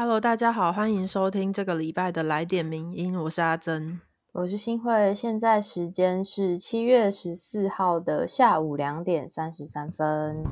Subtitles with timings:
[0.00, 4.00] Hello，大家好，欢迎收听这个礼拜的来点名音，我是阿珍。
[4.30, 10.44] 我是新慧，现在时间是七月十四号的下午两点三十三分。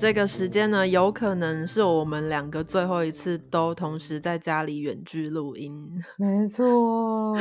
[0.00, 5.90] 这个时间呢，有可能是我们两个最后一次都同时在家里远距录音。
[6.16, 7.36] 没错，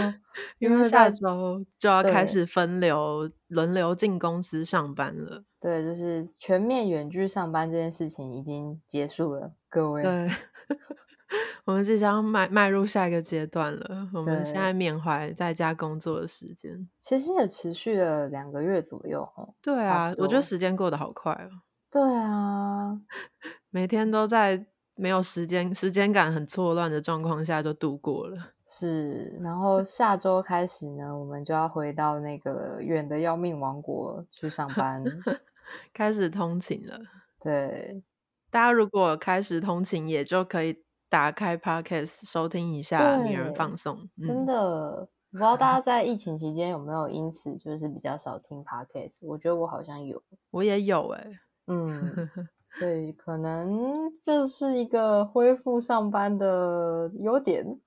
[0.59, 5.45] 因为下周就要开始分流，轮流进公司上班了。
[5.62, 10.04] 对，就是全面远距上班这件事情已经结束了，各位。
[10.04, 10.30] 对，
[11.63, 14.10] 我们即将迈迈入下一个阶段了。
[14.13, 16.90] 我们现在缅怀在家工作的时间。
[16.99, 19.54] 其实也持续了两个月左右哦。
[19.62, 22.99] 对啊，我觉得时间过得好快哦，对啊，
[23.71, 28.38] 每天都在没有时间、时间感很错乱的状况下就度过了。
[28.67, 29.39] 是。
[29.41, 35.03] 然后下周开始呢，我们就要回到那个远的要命王国去上班。
[35.93, 36.99] 开始通勤了。
[37.39, 38.03] 对，
[38.51, 43.96] 大家如果开始通勤，也就可以打开 Podcast 收听一下《女人放送》。
[44.27, 49.20] 真嗯，的，不知道大家在疫情期间有没有因此就是比较少听 podcast？
[49.21, 52.29] 我觉得我好像有，我也有哎、嗯，
[52.79, 57.79] 所以可能这是一个恢复上班的优点。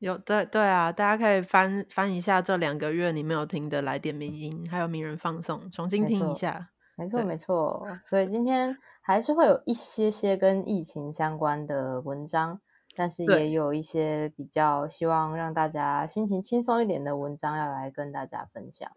[0.00, 6.68] 有对对啊，大家可以翻翻一下这两个月你没有听的来点名音，还有名人放送，重新听一下。
[6.96, 7.86] 没错，没错。
[8.08, 12.60] 所以今天还是会有一些些跟疫情相关的文章，
[12.96, 18.88] 但是也有一些比较希望让大家心情轻松一点的文章要来跟大家分享。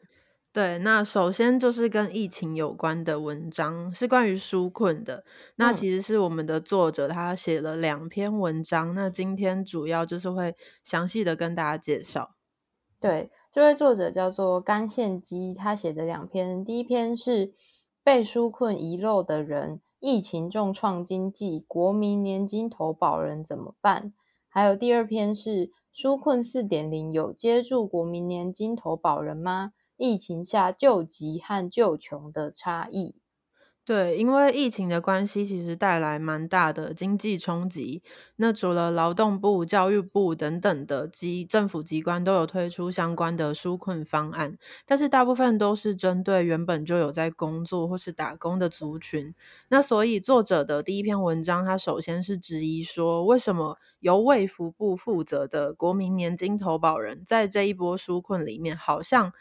[0.53, 5.23] 对，那首先就是跟疫情有关的文章，是关于纾困的。
[5.55, 12.35] 那嗯其实是我们的作者他写了两篇文章，那今天主要就是会详细的跟大家介绍。
[12.99, 17.53] 对，这位作者叫做甘宪基，他写的两篇，第一篇是
[18.03, 24.13] 被纾困遗漏的人，疫情重创经济，国民年金投保人怎么办？
[24.49, 29.71] 还有第二篇是纾困四点零有接住国民年金投保人吗？
[30.03, 33.20] 疫情下救急和救穷的差异。
[33.83, 38.03] 对，因为疫情的关系，其实带来蛮大的经济冲击。
[38.35, 44.55] 那除了劳动部、教育部等等的机政府机关都有推出相关的纾困方案，
[44.85, 49.33] 但是大部分都是针对原本就有在工作或是打工的族群。
[49.69, 59.33] 那所以作者的第一篇文章，他首先是质疑说，为什么由卫福部负责的国民年金投保人，在这一波纾困里面，好像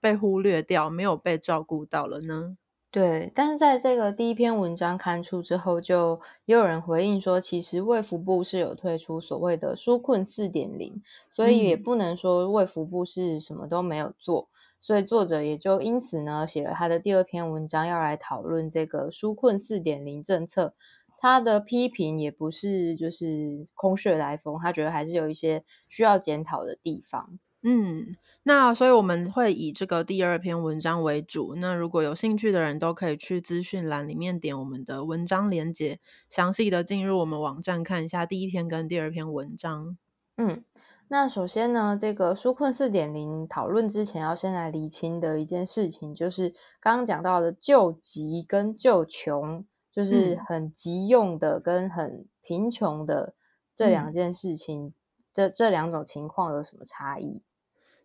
[0.00, 2.56] 被忽略掉，没有被照顾到了呢？
[2.90, 14.48] 对，但是在这个第一篇文章刊出之后，就也有人回应说，其实卫福部是有推出所谓的纾困四点零，所以也嗯不能说卫福部是什么都没有做。
[14.80, 20.72] 所以作者也就因此呢，写了他的第二篇文章，要来讨论这个纾困四点零政策。
[21.20, 27.38] 他的批评也不是就是空穴来风，他觉得还是有一些需要检讨的地方。
[27.62, 28.14] 嗯，
[28.44, 31.56] 那所以我们会以这个第二篇文章为主。
[31.56, 35.98] 那如果有兴趣的人都可以去资讯栏里面点我们的文章连接，
[36.28, 39.98] 详细的进入我们网站看一下第一篇跟第二篇文章。
[40.36, 40.62] 嗯，
[41.08, 53.34] 那首先呢，这个纾困四点零讨论之前，要先来厘清的一件事情，就是刚刚讲到的救急跟救穷，就是嗯很急用的跟很贫穷的
[53.74, 54.94] 这两嗯件事情
[55.34, 57.42] 的、这两种情况有什么差异？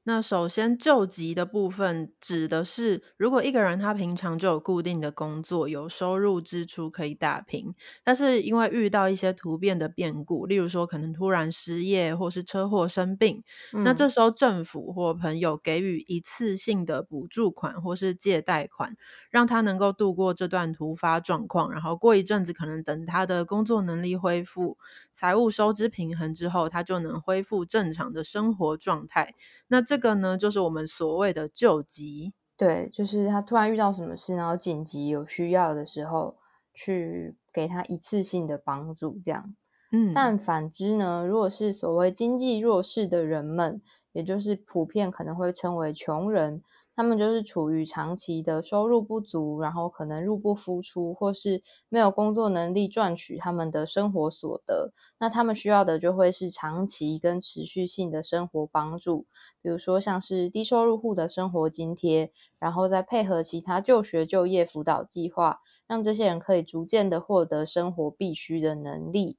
[0.06, 13.42] 那首先，救急的部分指的是，如果一个人他平常就有固定的工作，有收入支出可以打平，但是因为遇到一些突变的变故，例如说可能突然失业或是车祸生病，
[13.82, 18.98] 那嗯这时候政府或朋友给予一次性的补助款或是借贷款，
[19.32, 24.78] 让他能够度过这段突发状况，然后过一阵子可能等他的工作能力恢复，
[25.14, 29.34] 财务收支平衡之后，他就能恢复正常的生活状态。
[29.70, 32.34] 那这个呢，就是我们所谓的救急。
[32.56, 36.38] 对，就是他突然遇到什么事，然后紧急有需要的时候，
[36.74, 39.56] 去给他一次性的帮助，这样。
[39.92, 43.82] 嗯，但反之呢，如果是所谓经济弱势的人们，
[44.12, 46.62] 也就是普遍可能会称为穷人，
[46.96, 54.92] 他们就是处于长期的收入不足，然后可能入不敷出，或是没有工作能力赚取他们的生活所得。
[55.18, 59.26] 那他们需要的就会是长期跟持续性的生活帮助，
[59.62, 69.38] 比如说像是低收入户的生活津贴，然后再配合其他就学、就业辅导计划，让这些人可以逐渐的获得生活必须的能力。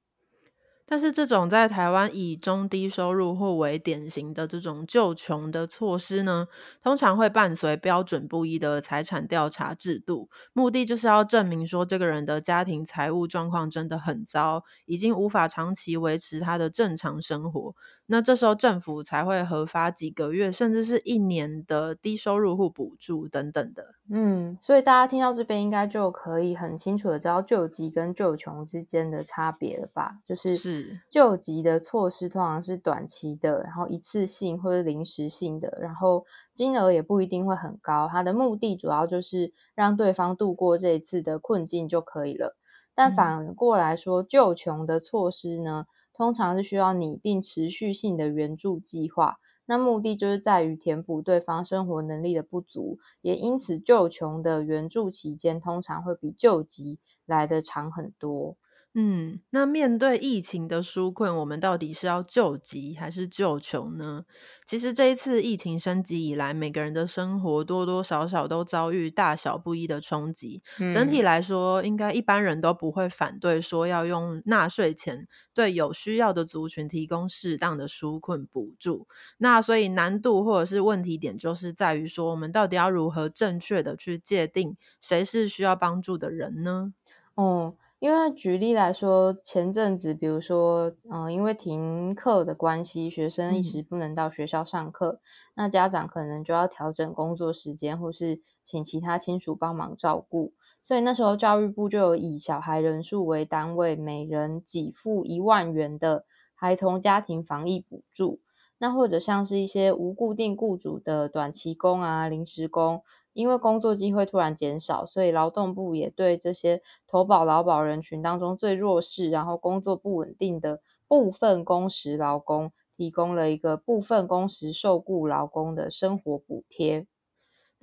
[0.87, 6.47] 但是这种在台湾以中低收入或为典型的这种救穷的措施呢，
[6.83, 17.75] 通常会伴随标准不一的财产调查制度，目的就是要证明说这个人的家庭财务状况真的很糟，已经无法长期维持他的正常生活。
[18.07, 23.95] 那这时候政府才会核发几个月甚至是一年的低收入户补助等等的。
[24.11, 30.19] 嗯，所以大家听到这边应该就可以很清楚的知道救急跟救穷之间的差别了吧？
[30.27, 38.07] 就是是救急的措施通常是短期的，然后一次性或者临时性的，然后金额也不一定会很高。
[38.07, 42.57] 它的目的主要就是让对方度过这一次的困境就可以了。
[42.95, 49.39] 但反过来说，救穷的措施呢，通常是需要拟定持续性的援助计划。
[49.67, 58.57] 那目的就是在于填补对方生活能力的不足，也因此救穷的援助期间通常会比救急来的长很多。
[58.97, 64.25] 嗯，那面对疫情的纾困，我们到底是要救急还是救穷呢？
[64.67, 70.63] 其实这一次疫情升级以来，每个人的生活多多少少都遭遇大小不一的冲击。
[70.93, 79.09] 整体来说，应该一般人都不会反对说要用纳税钱对有需要的族群提供适当的纾困补助。
[79.39, 86.93] 那所以难度或者是问题点，就是在于说，我们到底要如何正确的去界定谁是需要帮助的人呢？
[87.35, 87.75] 哦。
[88.05, 95.21] 因为举例来说，前阵子，比如说，嗯，因为停课的关系，学生一时不能到学校上课，
[95.55, 100.53] 那家长可能就要调整工作时间，或是请其他亲属帮忙照顾。
[100.83, 108.39] 所以那时候教育部就有以小孩人数为单位，每人给付一万元的孩童家庭防疫补助。
[108.77, 113.03] 那或者像是一些无固定雇主的短期工啊、临时工。
[113.35, 127.07] 因为工作机会突然减少，所以劳动部也对这些投保劳保人群当中最弱势、然后工作不稳定的部分工时劳工，提供了一个部分工时受雇劳工的生活补贴。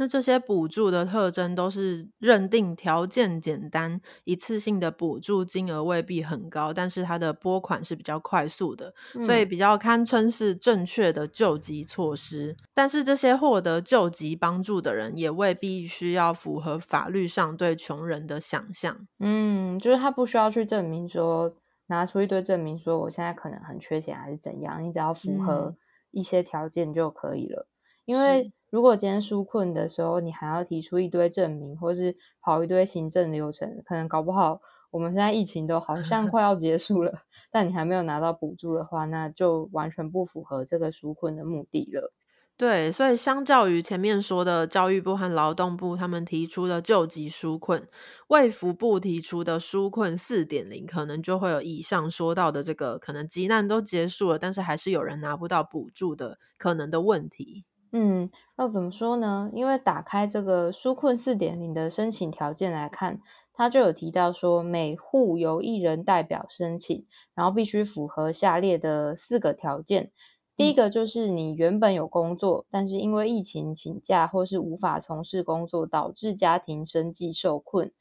[0.01, 12.57] 那这些补助的特征都是认定条件简单，一次性的补助金额未必很高，但是它的拨款是比较快速的，所以比较堪称是正确的救急措施。
[12.74, 19.07] 但是这些获得救急帮助的人，也未必需要符合法律上对穷人的想象。
[19.19, 21.54] 嗯，就是他不需要去证明说
[21.86, 25.75] 拿出一堆证明说我现在可能很缺钱还是怎样，你只要符合
[26.09, 27.68] 一些条件就可以了，
[28.06, 28.51] 因为。
[28.71, 34.59] 如果今天纾困的时候，你还要提出一堆证明，或是跑一堆行政流程，可能搞不好
[34.89, 37.12] 我们现在疫情都好像快要结束了，
[37.51, 42.13] 但你还没有拿到补助的话，那就完全不符合这个纾困的目的了。
[42.57, 47.88] 对，所以相较于前面说的教育部和劳动部他们提出的救急纾困，
[48.27, 57.65] 卫福部提出的纾困四点零，可能就会有以上说到的这个可能急难都结束了，但是还是有人拿不到补助的可能的问题。
[57.93, 59.49] 嗯，要怎么说呢？
[59.53, 63.19] 因为打开这个纾困四点零的申请条件来看，
[63.53, 67.05] 它就有提到说，每户由一人代表申请，
[67.35, 70.11] 然后必须符合下列的四个条件。
[70.55, 77.91] 第一个就是你原本有工作，但是因为疫情请假或是无法从事工作，导致家庭生计受困。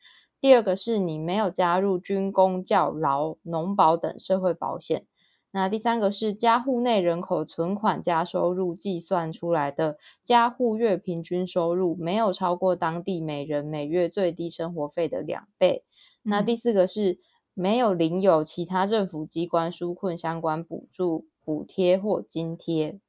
[0.41, 5.07] 第二个是你没有加入军工教劳农保等社会保险。
[5.53, 15.85] 那第三个是家户内人口存款加收入计算出来的家户月平均收入没有超过当地每人每月最低生活费的两倍。
[16.23, 17.19] 那第四个是
[17.55, 23.01] 没有领有其他政府机关纾困相关补助、补贴或津贴。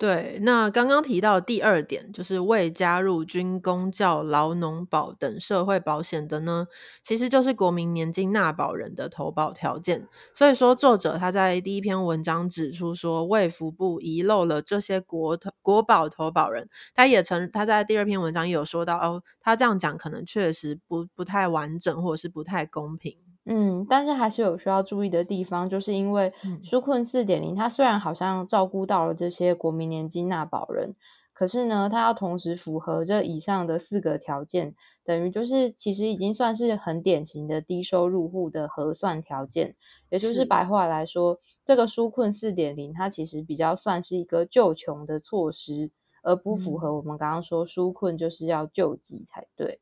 [0.00, 6.66] 对，那刚刚提到第二点，就是未加入军工教劳农保等社会保险的呢，
[7.02, 10.08] 其实就是国民年金纳保人的投保条件。
[10.32, 23.29] 所以说，作者他在第一篇文章指出说，卫福部遗漏了这些国投国保投保人，他也曾他在第二篇文章也有说到，哦，他这样讲可能确实不不太完整，或者是不太公平。
[23.46, 26.32] 嗯，但是还是有需要注意的地方，就是因为
[26.62, 30.94] 纾困四点零，它虽然好像照顾到了这些国民年金纳保人，
[31.32, 39.74] 可是呢，它要同时符合这以上的四个条件，等于就是其实已经算是很典型的低收入户的核算条件。
[40.10, 45.90] 也就是白话来说，这个纾困四点零，它其实比较算是一个救穷的措施，
[46.22, 49.80] 而不符合我们刚刚说纾困就是要救济才对。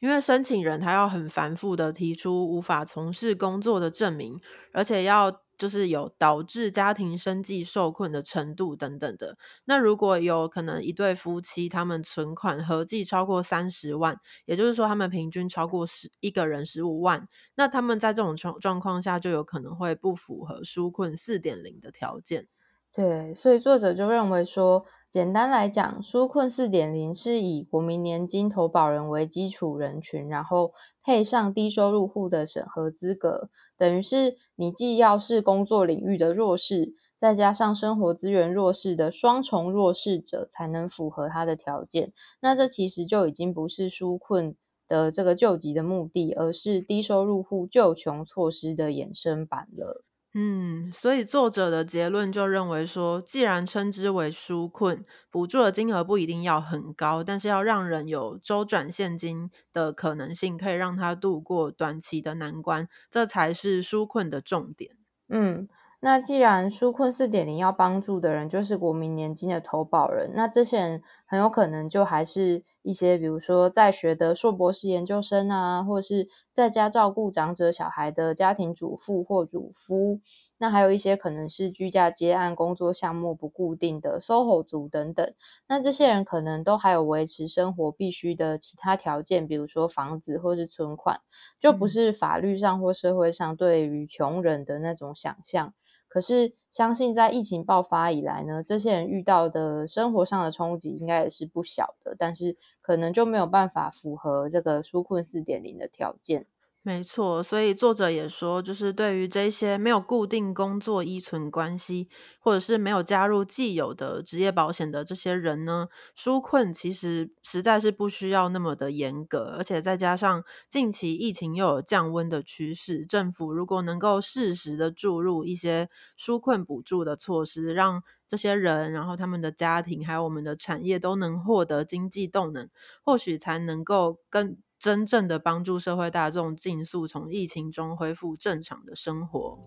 [0.00, 4.40] 因为申请人他要很繁复的提出无法从事工作的证明，
[4.72, 9.36] 而且要就是有导致家庭生计受困的程度等等的。
[9.66, 22.48] 那如果有可能一对夫妻，他们存款合计超过三十万，也就是说他们平均超过十一个人十五万，那他们在这种状状况下就有可能会不符合纾困四点零的条件。
[22.92, 30.72] 对，所以作者就认为说，简单来讲，纾困四点零是以国民年金投保人为基础人群，然后
[31.04, 42.12] 配上低收入户的审核资格，等于是你既要是工作领域的弱势，再加上生活资源弱势的双重弱势者，才能符合他的条件。
[42.40, 44.56] 那这其实就已经不是纾困
[44.88, 50.02] 的这个救急的目的，而是低收入户救穷措施的衍生版了。
[50.34, 64.96] 嗯，所以作者的结论就认为说，既然称之为纾困，补助的金额不一定要很高，但是要让人有周转现金的可能性，可以让他度过短期的难关，这才是纾困的重点。
[65.28, 65.68] 嗯。
[66.02, 80.20] 那既然纾困四点零要帮助的人就是国民年金的投保人，那这些人很有可能就还是一些，比如说在学的硕博士研究生啊，或者是在家照顾长者小孩的家庭主妇或主夫，
[80.58, 85.34] 那还有一些可能是居家接案工作项目不固定的 SOHO 族等等，
[85.68, 91.20] 那这些人可能都还有维持生活必须的其他条件，比如说房子或是存款，
[91.60, 95.74] 就不是法律上或社会上对于穷人的那种想象。
[96.10, 106.46] 可是，相信在疫情爆发以来呢，这些人遇到的生活上的冲击应该也是不小的，但是可能就没有办法符合这个纾困四点零的条件。
[106.82, 112.08] 没错，所以作者也说，就是对于这些没有固定工作依存关系，
[112.38, 132.70] 或者是没有加入既有的职业保险的这些人呢，纾困其实实在是不需要那么的严格，而且再加上近期疫情又有降温的趋势，政府如果能够适时的注入一些纾困补助的措施，让这些人，然后他们的家庭，还有我们的产业都能获得经济动能，
[133.04, 134.56] 或许才能够跟。
[134.80, 139.58] 真正的帮助社会大众尽速从疫情中恢复正常的生活。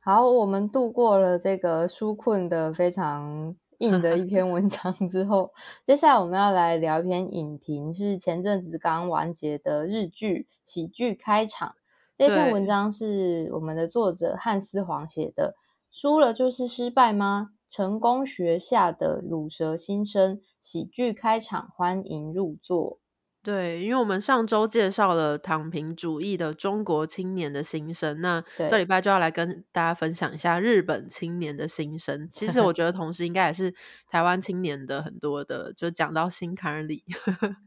[0.00, 5.52] 好，我们度过了这个纾困的非常硬的一篇文章之后，
[5.84, 11.74] 接下来我们要来聊一篇影评，是前阵子刚完结的日剧喜剧开场。
[12.18, 15.54] 这篇文章是我们的作者汉斯黄写的。
[15.90, 17.50] 输了就是失败吗？
[17.68, 22.98] 成功学下的鲁蛇新生喜剧开场，欢迎入座。
[23.42, 32.28] 对，因为我们上周介绍了躺平主义的中国青年的心声，那这礼拜就要来跟大家分享一下日本青年的心声。
[32.32, 33.74] 其实我 觉得，同时应该也是
[34.08, 37.02] 台湾青年的很多的，就讲到心坎儿里，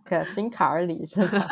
[0.06, 1.48] 可心坎儿里是吧？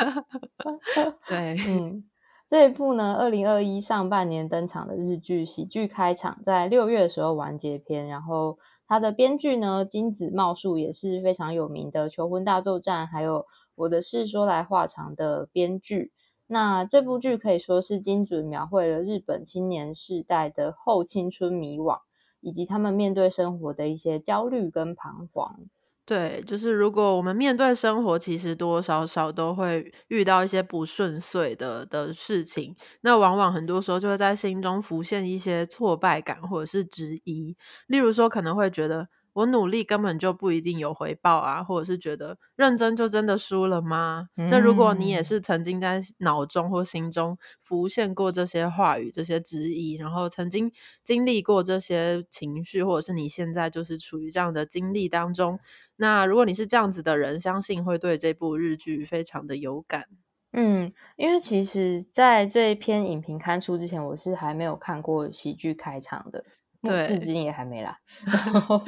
[1.28, 2.04] 对， 嗯。
[2.46, 8.06] 这一部呢，二零二一上半年登场的日剧喜剧开场，在六月的时候完结篇。
[8.06, 13.40] 然后它的编剧呢，金子茂树也是非常有名的《求婚大作战》还有
[13.76, 16.12] 《我的事说来话长》的编剧。
[16.46, 22.00] 那这部剧可以说是精准描绘了日本青年世代的后青春迷惘，
[22.42, 25.60] 以及他们面对生活的一些焦虑跟彷徨。
[26.08, 37.56] 对，就是如果我们面对生活，其实多多少少都会遇到一些不顺遂的的事情，那往往很多时候就会在心中浮现一些挫败感或者是质疑，
[37.86, 39.08] 例如说可能会觉得。
[39.34, 44.28] 我努力根本就不一定有回报啊，或者是觉得认真就真的输了吗？
[44.36, 50.72] 那如果你也是曾经在脑中或心中浮现过这些话语、这些质疑，然后曾经
[51.02, 55.58] 经历过这些情绪，或者是你现在就是处于这样的经历当中，
[55.96, 60.06] 那如果你是这样子的人，相信会对这部日剧非常的有感。
[60.52, 66.44] 嗯，因为其实在这一篇影评刊出之前，我是还没有看过喜剧开场的。
[66.84, 67.98] 对，至今也还没啦。
[68.26, 68.82] 然 后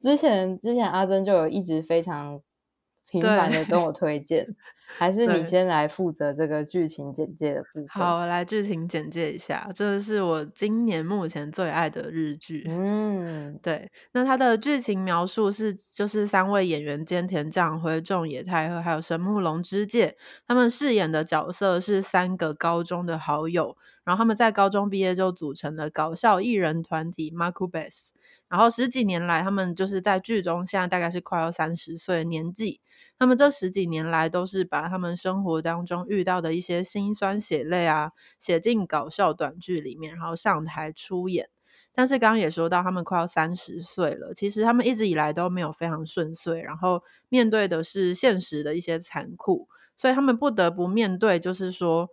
[0.00, 2.40] 之前之前阿珍就有一直非常
[3.10, 4.56] 频繁的跟我推荐。
[4.96, 7.88] 还是你先来负责这个剧情简介的部分。
[7.88, 12.64] 好，来剧情简介一下，这个是我今年目前最爱的日剧。
[12.66, 13.86] 嗯，对。
[14.12, 20.16] 那它的剧情描述是，就是三位演员兼田将辉、仲野太和还有神木隆之介，
[20.46, 23.76] 他们饰演的角色是三个高中的好友，
[24.08, 28.12] 然后他们在高中毕业就组成了搞笑艺人团体 Marku Best。
[28.48, 32.80] 然后十几年来，他们就是在剧中，现在大概是快要三十岁的年纪。
[33.18, 41.50] 他们这十几年来，都是把他们生活当中遇到的一些辛酸血泪啊，写进搞笑短剧里面，然后上台出演。
[41.92, 52.08] 但是刚刚也说到，他们快要三十岁了，其实他们一直以来都没有非常顺遂，然后面对的是现实的一些残酷，所以他们不得不面对，就是说，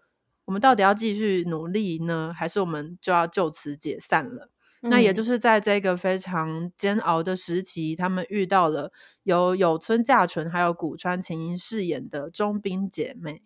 [0.46, 4.50] 我们到底要继续努力呢，还是我们就要就此解散了？
[4.88, 8.92] 那也就是在这个非常煎熬的时期，他们遇到了
[9.24, 13.42] 由有村架纯还有古川琴音饰演的中兵姐妹。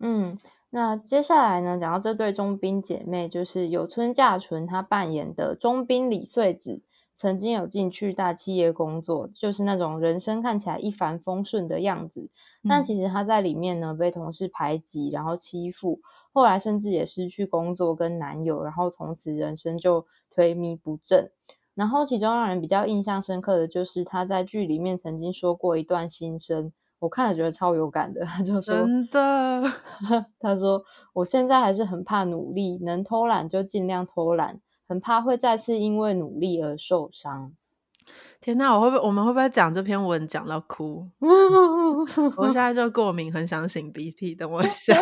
[0.00, 6.82] 嗯，那接下来呢，讲到这对中兵姐妹，就是有村架纯她扮演的中兵李穗子，
[7.16, 12.28] 曾经有进去大企业工作，就是那种人生看起来一帆风顺的样子，
[12.68, 16.02] 但其实她在里面呢被同事排挤，然后欺负。
[16.32, 21.30] 后来甚至也失去工作跟男友，然后从此人生就颓靡不振。
[21.74, 28.24] 然后其中让人比较印象深刻的就是他在剧里面曾经说过一段心声，我看了觉得超有感的。
[28.26, 29.62] 他就说：“真的，
[30.38, 30.84] 他说
[31.14, 37.52] 我现在还是很怕努力，能偷懒就尽量偷懒，很怕会再次因为努力而受伤。”
[38.40, 41.08] 天哪，我会不会我们会不会讲这篇文讲到哭？
[42.36, 44.34] 我现在就过敏，很想擤鼻涕。
[44.34, 44.92] 等我一下。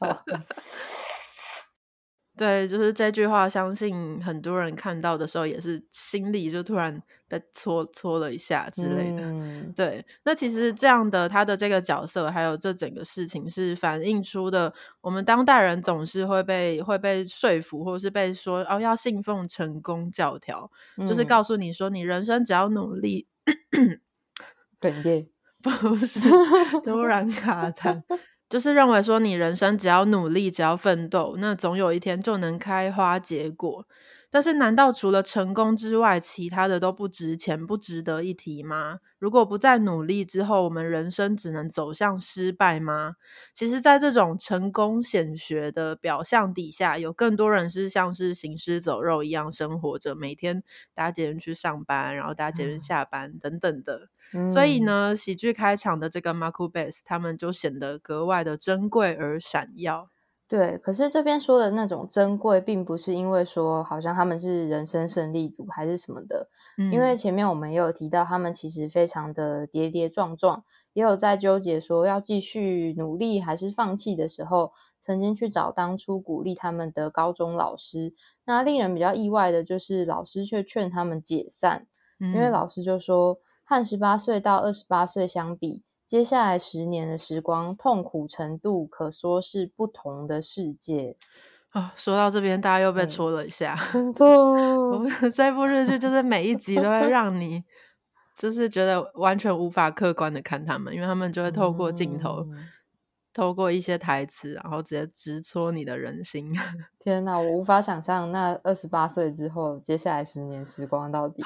[2.36, 9.22] 对，就是这句话，相信很多人看到的时候，也是心里就突然被搓搓了一下之类的。
[9.74, 20.70] 对，那其实这样的他的这个角色，还有这整个事情，是反映出的我们当代人总是会被会被说服，或者是被说哦要信奉成功教条，
[21.06, 23.26] 就是告诉你说你人生只要努力，
[24.78, 25.26] 哽咽
[25.62, 26.20] 不是
[26.84, 28.02] 突然卡痰。
[28.48, 33.84] 就是认为说，你人生只要努力，只要奋斗，那总有一天就能开花结果。
[34.30, 38.98] 但是，难道除了成功之外，其他的都不值钱、不值得一提吗？
[39.18, 43.14] 如果不再努力之后，我们人生只能走向失败吗？
[43.54, 54.08] 其实，在这种成功显学的表象底下，有更多人是像是行尸走肉一样生活着，每天搭捷运去上班，然后搭捷运下班等等的。
[54.50, 60.10] 所以呢，喜剧开场的这个 Marco Base，他们就显得格外的珍贵而闪耀。
[60.48, 66.48] 对，可是这边说的那种珍贵，并不是因为说好像他们是人生胜利组还是什么的，
[66.92, 78.14] 因为前面我们也有提到，他们其实非常的跌跌撞撞，也有在纠结说要继续努力还是放弃的时候，曾经去找当初鼓励他们的高中老师。
[78.44, 81.86] 那令人比较意外的就是，老师却劝他们解散，
[82.20, 83.38] 因为老师就说。
[83.68, 91.16] 和十八岁到二十八岁相比，接下来十年的时光痛苦程度可说是不同的世界
[91.70, 91.92] 啊！
[91.96, 93.76] 说到这边，大家又被戳了一下。
[93.92, 94.24] 真的，
[95.34, 97.64] 这部日剧就是每一集都会让你，
[98.36, 102.46] 就是觉得完全无法客观的看他们，因为他们就会透过镜头，
[103.34, 106.54] 透过一些台词，然后直接直戳你的人心。
[107.00, 111.42] 天哪，我无法想象那二十八岁之后，接下来十年时光到底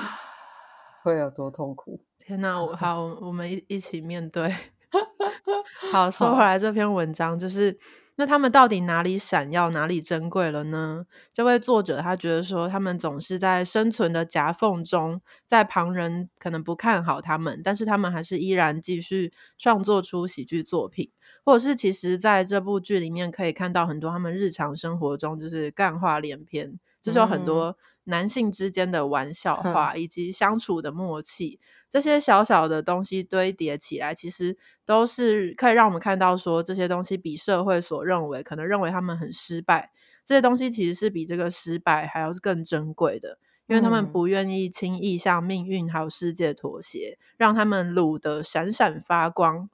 [1.03, 2.01] 会有多痛苦。
[2.27, 2.55] 天哪！
[2.77, 4.55] 好，我们一一起面对。
[5.91, 7.79] 好，说回来，这篇文章就是，
[8.17, 11.07] 那他们到底哪里闪耀，哪里珍贵了呢？
[11.33, 21.11] 这位作者他觉得说，他们总是在生存的夹缝中，在旁人可能不看好他们，但是他们还是依然继续创作出喜剧作品，
[21.45, 27.77] 或者是其实在这部剧里面可以看到很多他们日常生活中就是干话连篇，这就很多。
[28.11, 39.91] 男性之间的玩笑话，以及相处的默契，这些小小的东西堆叠起来，其实都是可以让我们看到，说这些东西比社会所认为可能认为他们很失败，
[40.25, 49.71] 这些东西其实是比这个失败还要更珍贵的，因为他们不愿意轻易向命运还有世界妥协，让他们卤得闪闪发光。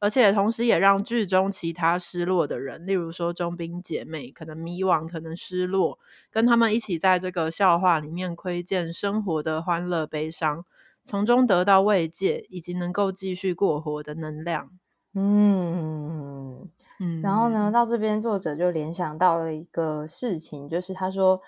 [0.00, 5.98] 而且同时，也让剧中其他失落的人，例如说中兵姐妹，可能迷惘，可能失落，
[6.30, 10.64] 跟他们一起在这个笑话里面窥见生活的欢乐、悲伤，
[11.04, 14.70] 从中得到慰藉，以及能够继续过活的能量。
[15.14, 17.20] 嗯嗯。
[17.22, 21.42] 然后呢，到这边作者就联想到了一个事情，就是他说，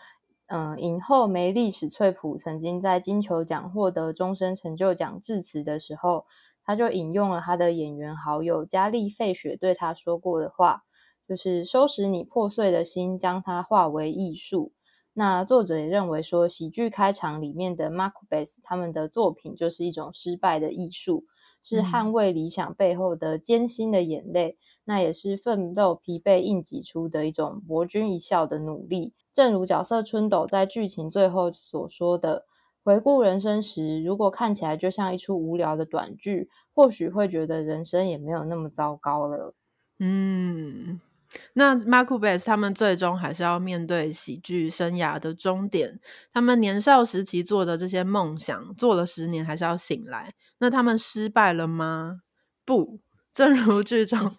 [0.48, 6.26] 嗯，影后梅丽史翠普曾经在金球奖获得终身成就奖致辞的时候。
[6.64, 10.82] 他就引用了他的演员好友加利费雪对他说过的话，
[11.28, 14.72] 就是收拾你破碎的心，将它化为艺术。
[15.14, 21.24] 那作者也认为说，喜剧开场里面的 Mark Bass 他们的作品就是一种失败的艺术，
[21.62, 29.12] 是捍卫理想背后的艰辛的眼泪，那也是奋斗疲惫硬挤出的一种博君一笑的努力。
[29.32, 32.46] 正如角色春斗在剧情最后所说的。
[32.84, 39.54] 回顾人生时，如果看起来就像一出无聊的短剧，或许会觉得人生也没有那么糟糕了。
[40.00, 41.00] 嗯，
[41.54, 46.00] 那 Macbeth 他们最终还是要面对喜剧生涯的终点。
[46.32, 50.34] 他们年少时期做的这些梦想，做了十年还是要醒来。
[50.58, 52.22] 那他们失败了吗？
[52.64, 52.98] 不，
[53.32, 54.32] 正如剧中。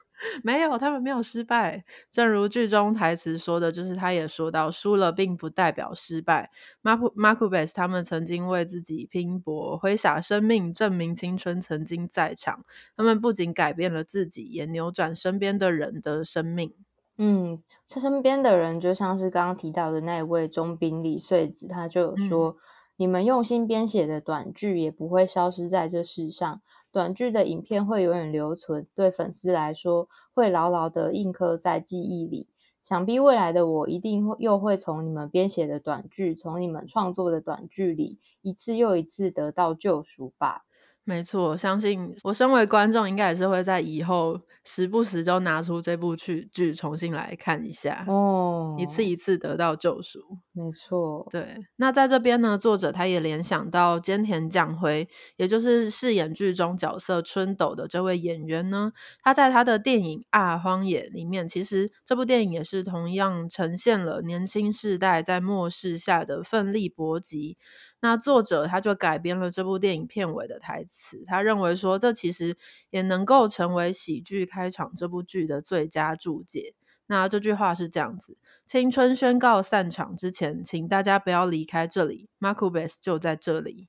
[0.44, 1.84] 没有，他们没有失败。
[2.12, 6.52] 正如剧中台词说的，就是他也说到，输了并不代表失败。
[6.82, 12.64] 马库马库贝斯他们曾经为自己拼搏，挥洒生命，证明青春曾经在场。
[12.96, 16.74] 他们不仅改变了自己，也扭转身边的人的生命。
[17.18, 22.58] 嗯，身边的人就像是刚刚提到的那位中兵李穗子，他就有说。
[22.96, 26.62] 你们用心编写的短剧也不会消失在这世上，
[26.94, 32.48] 短剧的影片会永远留存，对粉丝来说会牢牢的印刻在记忆里。
[32.84, 40.66] 想必未来的我一定会又会从你们编写的短剧，从你们创作的短剧里一次又一次得到救赎吧。
[41.06, 50.20] 没错，相信我身为观众，应该也是会在以后时不时就拿出这部剧剧重新来看一下哦，一次一次得到救赎。
[50.54, 51.58] 没错，对。
[51.76, 67.58] 那在这边呢，作者他也联想到菅田将晖，也就是饰演剧中角色春斗的这位演员呢，他在他的电影《啊荒野》里面，其实这部电影也是同样呈现了年轻世代在末世下的奋力搏击。
[68.04, 72.58] 那作者他就改编了这部电影片尾的台词，他认为说这其实
[72.90, 76.74] 也能够成为喜剧开场这部剧的最佳注解。
[77.06, 83.88] 那这句话是这样子：青春宣告散场之前，请大家不要离开这里，Marcus 就在这里。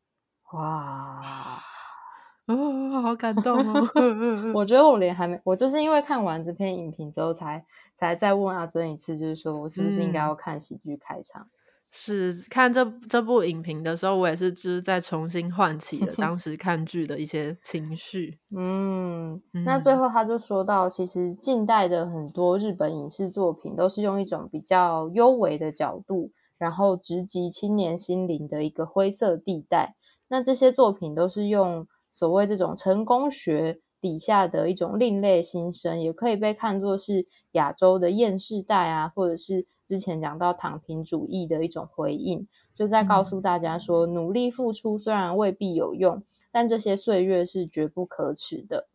[0.52, 1.60] 哇，
[2.46, 3.90] 哦，好感动哦！
[4.54, 11.48] 我觉得我连还没，我就是因为看完这篇影评之后，才才再问阿珍一次，就是说我是不是应该要看喜剧开场。
[11.96, 18.36] 是看这这部影评的时候，我也是就是在重新唤起了当 时看剧的一些情绪。
[18.50, 29.94] 嗯，那最后他就说到，其实近代的很多日本影视作品都是用一种比较优微的角度，然后直击青年心灵的一个灰色地带。
[30.26, 39.68] 那这些作品都是用所谓这种成功学底下的一种另类新生，也可以被看作是亚洲的厌世代啊，或者是。
[39.88, 48.88] 之前讲到躺平主义的一种回应，就在告诉大家说，努力付出虽然未必有用，但这些岁月是绝不可耻的。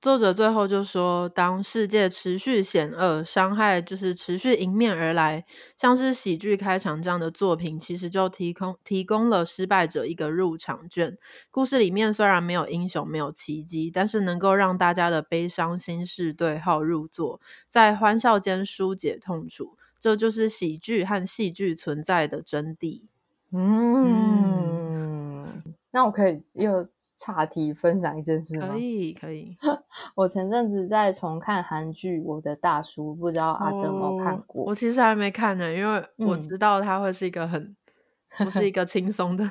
[0.00, 5.44] 作者最后就说，当世界持续险恶，伤害就是持续迎面而来，
[5.76, 11.18] 像是喜剧开场这样的作品，其实就提供提供了失败者一个入场券。
[11.50, 19.76] 故事里面虽然没有英雄，没有奇迹，但是能够让大家的悲伤心事对号入座，在欢笑间疏解痛楚。
[20.00, 23.06] 这就是喜剧和戏剧存在的真谛。
[23.52, 28.68] 嗯，那我可以又岔题分享一件事吗？
[28.70, 29.56] 可以，可以。
[30.16, 34.64] 我前阵子在重看韩剧《我的大叔》，不知道阿珍有没有看过？
[34.64, 37.76] 我其实还没看呢，因为我知道它会是一个很
[38.38, 39.48] 不是一个轻松的。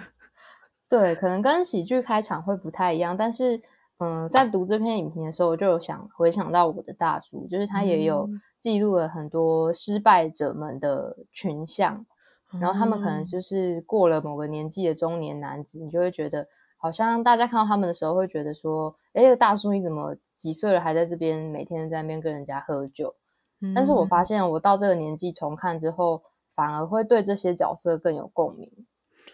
[0.88, 3.62] 对，可能跟喜剧开场会不太一样，但是
[3.99, 8.29] 嗯，在读这篇影评的时候，我就有想回想到《我的大叔》，就是他也有。
[8.59, 12.05] 记录了很多失败者们的群像，
[12.59, 23.15] 然后他们可能就是过了某个年纪的中年男子，你就会觉得好像大家看到他们的时候会觉得说：“哎，这个大叔你怎么几岁了还在这边每天在那边跟人家喝酒？”
[23.73, 26.21] 但是我发现我到这个年纪重看之后，
[26.53, 28.69] 反而会对这些角色更有共鸣，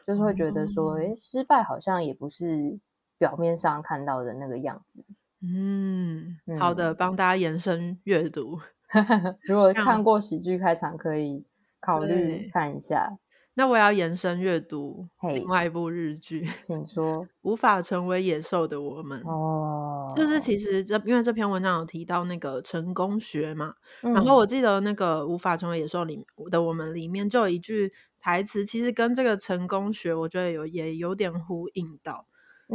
[0.06, 2.80] 就是会觉得说：“哎，失败好像也不是
[3.17, 5.04] 表面上看到的那个样子。”
[5.41, 8.60] 嗯，好的，帮大家延伸阅读。
[9.47, 11.45] 如果看过喜剧开场，可以
[11.80, 13.17] 考虑看一下。
[13.58, 20.12] 那我要延伸阅读另外一部日剧，请说《无法成为野兽的我们》哦。
[20.13, 32.25] 就是其实这因为这篇文章有提到那个成功学嘛，然后我记得那个《无法成为野兽里的我们》里面就有一句台词，其实跟这个成功学我觉得有也有点呼应到，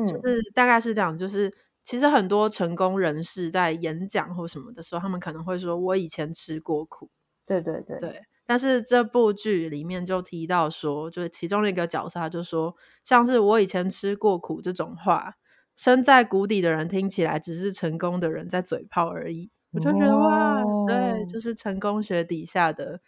[0.07, 1.53] 就是大概是这样，就是。
[1.83, 7.09] 其实很多成功人士在演讲或什么的时候，他们可能会说：“我以前吃过苦。”
[7.47, 8.23] 对对对对。
[8.47, 15.35] 但是这部剧里面就提到说，就是其中的一个角色，他就说：“像是我以前吃过苦这种话，
[15.75, 23.01] 身在谷底的人听起来只是成功的人在嘴炮而已。”我就觉得哇，对，就是成功学底下的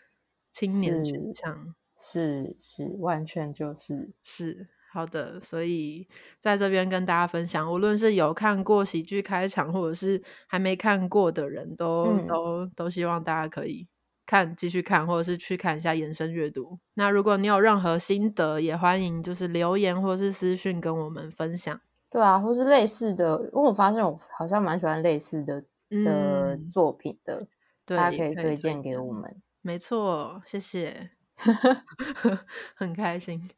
[0.51, 4.69] 青年群像，是是，完全就是是。
[4.93, 6.07] 好的，所以
[6.39, 13.89] 在这边跟大家分享，无论是有看过喜剧开场，或者是还没看过的人，都都都希望大家可以
[14.27, 16.79] 看，继续看，或者是去看一下延伸阅读。
[16.95, 21.81] 那如果你有任何心得，也欢迎就是留言或是私讯跟我们分享。
[22.11, 25.65] 对啊，或是类似的，因为我发现我好像蛮喜欢类似的
[26.05, 27.47] 的作品的。
[27.87, 29.43] 对，大家可以推推荐给我们。
[29.63, 31.11] 没错，谢谢，
[32.75, 33.51] 很开心，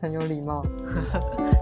[0.00, 0.62] 很有礼貌。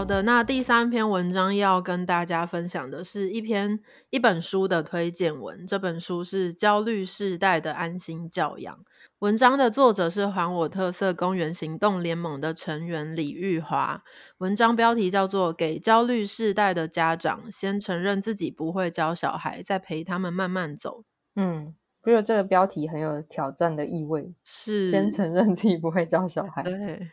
[0.00, 5.66] 好的，那第三篇文章要跟大家分享的是一篇一本书的推荐文。
[5.66, 8.74] 这本书是《焦虑世代的安心教养》。
[9.18, 14.02] 文章的作者是还我特色公园行动联盟的成员李玉华。
[14.38, 21.00] 文章标题叫做《给焦虑世代的家长：先承认自己不会教小孩，再陪他们慢慢走》。
[21.36, 24.32] 嗯，觉得这个标题很有挑战的意味。
[24.42, 26.62] 是，先承认自己不会教小孩。
[26.62, 27.10] 对。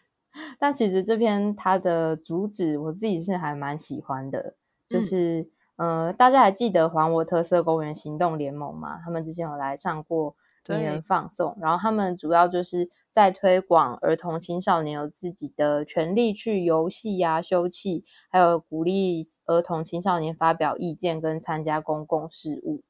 [0.59, 4.55] 但其实这篇它的主旨，我自己是还蛮喜欢的，
[4.89, 8.99] 就是呃，大家还记得还我特色公园行动联盟吗？
[9.03, 10.35] 他们之前有来上过
[10.67, 22.81] 名人放送，然后他们主要就是在推广儿童青少年有自己的权利去游戏呀、休憩，还有鼓励儿童青少年发表意见跟参加公共事务。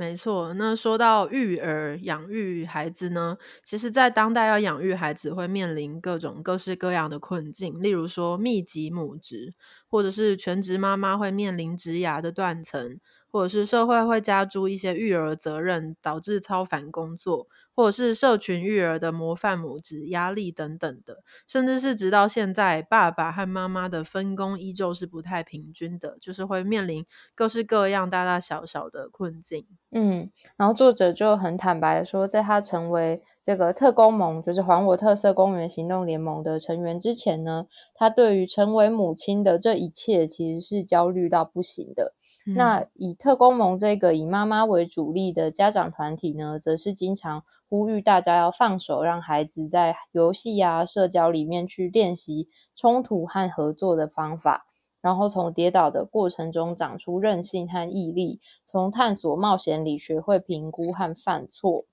[0.00, 3.36] 没错，那说到育儿养育孩子呢，
[3.66, 9.52] 其实，在当代要养育孩子，会面临各种各式各样的困境，例如说密集母职，
[9.90, 12.98] 或者是全职妈妈会面临职涯的断层。
[13.30, 29.66] 或者是社会会加诸一些育儿责任，导致超凡工作，或者是社群育儿的模范母职压力等等的，甚至是直到现在，爸爸和妈妈的分工依旧是不太平均的，就是会面临各式各样大大小小的困境。
[29.92, 42.14] 嗯，然后作者就很坦白的说，在他成为这个特工盟，就是还我特色公园行动联盟的成员之前呢，他对于成为母亲的这一切其实是焦虑到不行的。
[42.44, 54.66] 那以特工盟这个以妈妈为主力的家长团体呢，则是经常呼吁大家要放手，让孩子在游戏呀、社交里面去练习冲突和合作的方法，
[55.00, 61.84] 然后从跌倒的过程中长出韧性和毅力，从探索冒险里学会评估和犯错。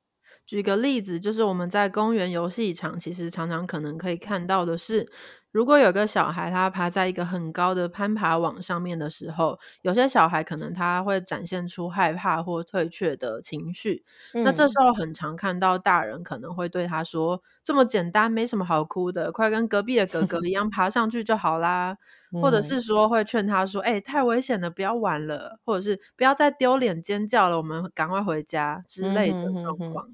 [0.46, 5.08] 举个例子，就是我们在公园游戏场，其实常常可能可以看到的是。
[5.58, 14.06] 如果有个小孩他爬在一个很高的攀爬网上面的时候，有些小孩可能他会展现出害怕或退却的情绪。
[14.44, 21.98] 那这时候很常看到大人可能会对他说：“这么简单，没什么好哭的，快跟隔壁的哥哥一样爬上去就好啦。
[22.40, 30.06] ”或者是说会劝他说：“哎，太危险了，不要玩了，或者是不要再丢脸尖叫了，我们赶快回家之类的状况。”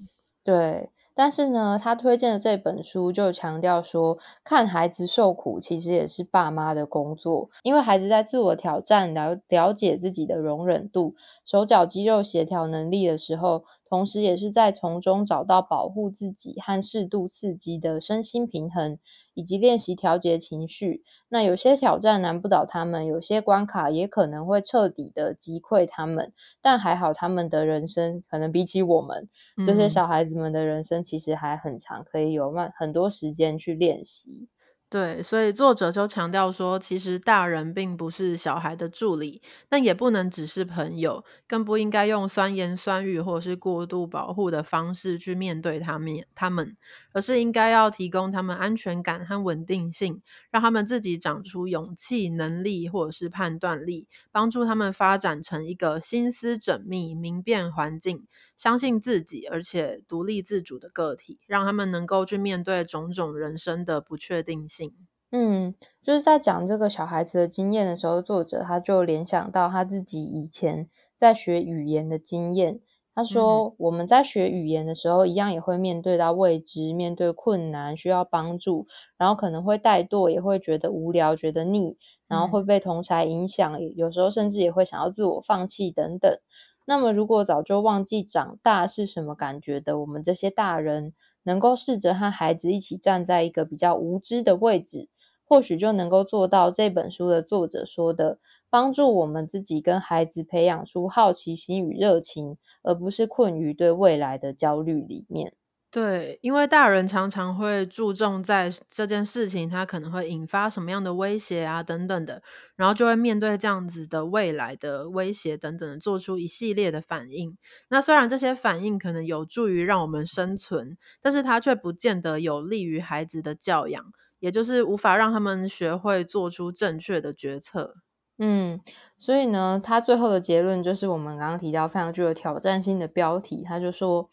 [0.45, 0.89] 对。
[1.15, 13.63] 但是呢，他推荐的这本书就强调说，看孩子受苦其实也是爸妈的工作，因为孩子在自我挑战、了了解自己的容忍度、手脚肌肉协调能力的时候。
[13.93, 18.97] 同时，也是在从中找到保护自己和适度刺激的身心平衡，
[19.35, 21.03] 以及练习调节情绪。
[21.29, 26.33] 那有些挑战难不倒他们，有些关卡也可能会彻底的击溃他们。
[26.59, 29.29] 但还好，他们的人生可能比起我们
[29.63, 34.47] 这些小孩子们的人生，其实还很长，可以有慢很多时间去练习。
[34.93, 46.23] 对，所以作者就强调说，其实大人并不是小孩的助理，但也不能只是朋友，更不应该用酸言酸语或者是过度保护的方式去面对他们。
[46.35, 46.77] 他们。
[47.13, 50.21] 而是应该要提供他们安全感和稳定性，
[50.51, 64.93] 让他们自己长出勇气、能力或者是判断力，帮助他们发展成一个心思缜密、明辨环境、相信自己而且独立自主的个体，让他们能够去面对种种人生的不确定性。
[65.31, 70.87] 嗯，就是在讲这个小孩子的经验的时候，作者他就联想到他自己以前
[71.19, 72.81] 在学语言的经验。
[73.15, 81.97] 他说：“我们在学语言的时候，一样也会面对到未知，面对困难，需要帮助，然后可能会怠惰，也会觉得无聊，觉得腻，
[82.27, 86.39] 然后会被同才影响，有时候甚至也会想要自我放弃等等。
[86.85, 95.09] 那么，如果早就忘记长大是什么感觉的，我们这些大人，能够试着和孩子一起站在一个比较无知的位置。”
[95.45, 98.39] 或许就能够做到这本书的作者说的，
[98.73, 105.53] 帮助我们自己跟孩子培养出好奇心与热情，而不是困于对未来的焦虑里面。
[105.91, 112.41] 对，因为大人常常会注重在这件事情，它可能会引发什么样的威胁啊，等等的，
[112.75, 117.55] 然后就会面对这样子的未来的威胁等等的，做出一系列的反应。
[117.89, 124.03] 那虽然这些反应可能有助于让我们生存，但是它却不见得有利于孩子的教养。
[124.39, 127.97] 也就是无法让他们学会做出正确的决策。
[128.39, 128.79] 嗯，
[129.17, 133.63] 所以呢，他最后的结论就是我们刚刚提到非常具有挑战性的标题。
[133.63, 134.29] 他就说，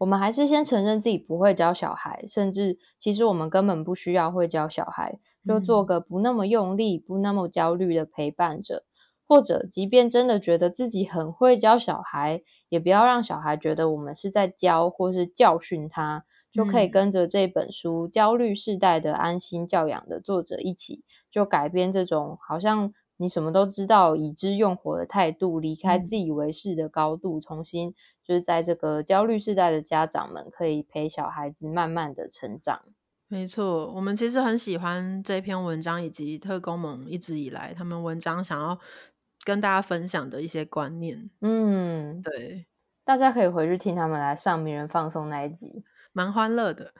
[0.00, 5.18] 我们还是先承认自己不会教小孩，甚至其实我们根本不需要会教小孩。
[5.44, 8.84] 就做个不那么用力、不那么焦虑的陪伴者。
[9.26, 32.82] 或者，即便真的觉得自己很会教小孩，也不要让小孩觉得我们是在教或是教训他，就可以跟着这本书《焦虑世代的安心教养》的作者一起，就改变这种好像你什么都知道、已知用火的态度，离开自以为是的高度，重新就是在这个焦虑世代的家长们，可以陪小孩子慢慢的成长。
[33.28, 38.78] 没错，我们其实很喜欢这篇文章，以及特工盟一直以来他们文章想要。
[39.44, 42.64] 跟大家分享的一些观念，嗯，对，
[43.04, 45.82] 大家可以回去听他们来上名人放松那一集，
[46.12, 46.94] 蛮欢乐的。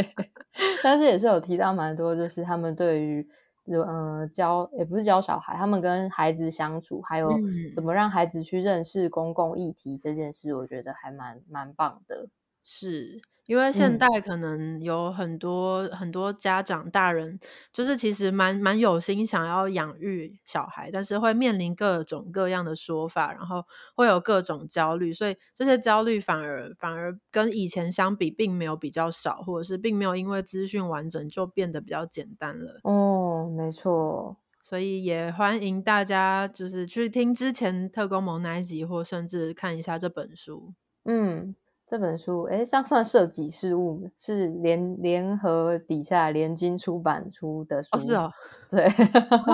[0.84, 3.26] 但是也是有提到蛮多，就是他们对于
[3.66, 7.30] 呃教也不是教小孩，他们跟孩子相处，还有
[7.74, 12.28] 怎么让孩子去认识公共议题这件事，我觉得还蛮蛮棒的。
[12.64, 13.20] 是。
[13.50, 17.36] 因为现代可能有很多很多家长大人，
[17.72, 32.78] 就是其实蛮蛮有心想要养育小孩，但是会面临各种各样的说法，然后会有各种焦虑，所以这些焦虑反而反而跟以前相比，并没有比较少，或者是并没有因为资讯完整就变得比较简单了。
[32.84, 40.72] 哦，没错，所以也欢迎大家就是去听之前特工盟那一集，或甚至看一下这本书。
[41.04, 41.56] 嗯。
[41.90, 48.30] 这本书，哎，像算设计事务，是联联合底下联经出版出的书，是哦，
[48.68, 48.86] 对，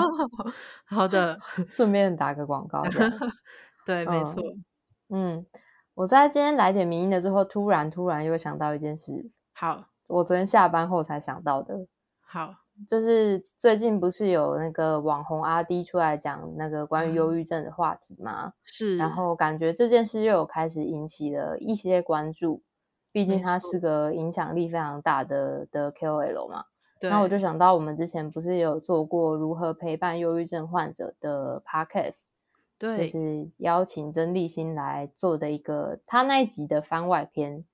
[0.85, 1.39] 好的，
[1.71, 2.83] 顺便打个广告，
[3.87, 4.35] 对，没错，
[5.09, 5.43] 嗯，
[5.95, 11.87] 我在今天来点名的之后，突然突然又想到一件事，好，我昨天下班后才想到的，
[12.21, 12.66] 好。
[12.87, 18.53] 就是最近不是有那个网红阿 D 出来讲那个关于忧郁症的话题吗？
[18.65, 22.61] 是，然后感觉这件事又有开始引起了一些关注，
[23.11, 26.65] 毕竟他是个影响力非常大的的 KOL 嘛。
[26.99, 27.09] 对。
[27.09, 32.25] 那我就想到，我们之前不是有做过如何陪伴忧郁症患者的 Podcast，
[32.77, 37.65] 对，就是邀请曾立新来做的一个他那一集的番外篇。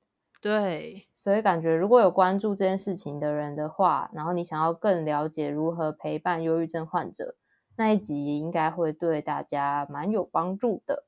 [0.44, 7.38] 对，所以感觉如果有关注这件事情的人的话，然后你想要更了解如何陪伴忧郁症患者，
[7.78, 11.06] 那一集应该会对大家蛮有帮助的。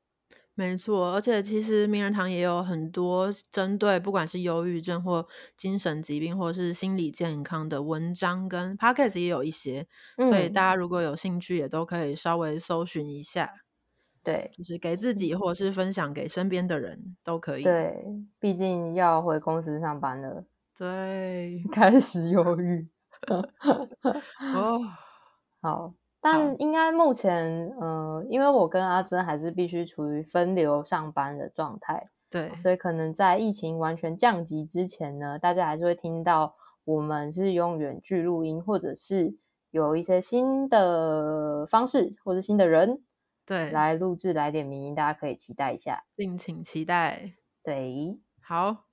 [0.53, 13.51] 没错，而且其实名人堂也有很多针对不管是忧郁症或精神疾病或是心理健康的文章，跟 podcast 也有一些，所以大家如果有兴趣，也都可以稍微搜寻一下。
[14.25, 17.63] 对，就是给自己，或者是分享给身边的人都可以。
[17.63, 18.03] 对，
[18.39, 20.43] 毕竟要回公司上班了。
[20.77, 22.87] 对， 开始忧郁。
[24.53, 24.81] 哦，
[25.61, 32.09] 好，但应该目前，呃，因为我跟阿珍还是必须处于分流上班的状态。
[32.29, 39.35] 对，所以可能在疫情完全降级之前呢，大家还是会听到我们是用远距录音，或者是
[39.71, 43.01] 有一些新的方式，或者新的人。
[43.45, 47.33] 对，来录制来点名音，大家可以期待一下，敬请期待。
[47.63, 48.85] 对，好，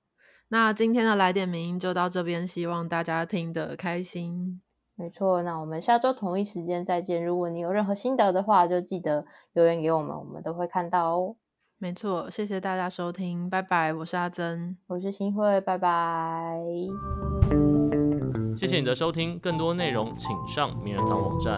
[0.49, 4.61] 那今天的来点名音就到这边，希望大家听得开心。
[4.95, 7.25] 没错，那我们下周同一时间再见。
[7.25, 11.35] 如果你有任何心得的话，就记得留言给我们，我们都会看到哦。
[11.79, 13.91] 没错，谢谢大家收听，拜拜。
[13.91, 16.59] 我是阿珍，我是新慧，拜拜。
[18.55, 21.57] 谢谢你的收听，更多内容请上名人堂网站。